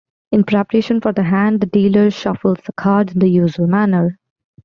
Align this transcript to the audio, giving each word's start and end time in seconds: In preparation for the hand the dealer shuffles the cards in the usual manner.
In 0.31 0.43
preparation 0.45 0.99
for 0.99 1.13
the 1.13 1.21
hand 1.21 1.61
the 1.61 1.67
dealer 1.67 2.09
shuffles 2.09 2.57
the 2.65 2.73
cards 2.73 3.13
in 3.13 3.19
the 3.19 3.27
usual 3.29 3.67
manner. 3.67 4.17